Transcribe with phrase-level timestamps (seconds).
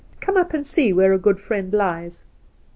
[0.19, 2.23] Come up and see where a good friend lies."